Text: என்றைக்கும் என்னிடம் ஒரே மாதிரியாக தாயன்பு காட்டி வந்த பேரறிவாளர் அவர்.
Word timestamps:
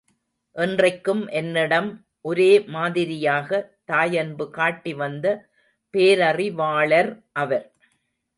என்றைக்கும் 0.55 1.21
என்னிடம் 1.31 1.89
ஒரே 2.25 2.61
மாதிரியாக 2.67 3.59
தாயன்பு 3.91 4.47
காட்டி 4.49 4.93
வந்த 4.93 5.25
பேரறிவாளர் 5.93 7.11
அவர். 7.33 7.67